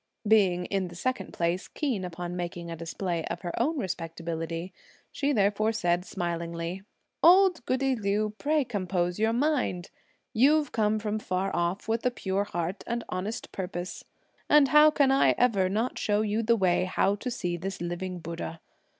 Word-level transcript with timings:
Being 0.27 0.65
in 0.65 0.87
the 0.87 0.95
second 0.95 1.31
place 1.31 1.67
keen 1.67 2.03
upon 2.03 2.35
making 2.35 2.71
a 2.71 2.75
display 2.75 3.23
of 3.25 3.41
her 3.41 3.51
own 3.61 3.77
respectability, 3.77 4.73
she 5.11 5.31
therefore 5.31 5.71
said 5.71 6.05
smilingly: 6.05 6.81
"Old 7.21 7.63
goody 7.67 7.95
Liu, 7.95 8.33
pray 8.39 8.63
compose 8.65 9.19
your 9.19 9.31
mind! 9.31 9.91
You've 10.33 10.71
come 10.71 10.97
from 10.97 11.19
far 11.19 11.55
off 11.55 11.87
with 11.87 12.03
a 12.03 12.09
pure 12.09 12.45
heart 12.45 12.83
and 12.87 13.03
honest 13.09 13.51
purpose, 13.51 14.03
and 14.49 14.69
how 14.69 14.89
can 14.89 15.11
I 15.11 15.35
ever 15.37 15.69
not 15.69 15.99
show 15.99 16.21
you 16.21 16.41
the 16.41 16.57
way 16.57 16.85
how 16.85 17.13
to 17.17 17.29
see 17.29 17.55
this 17.55 17.79
living 17.79 18.17
Buddha? 18.21 18.59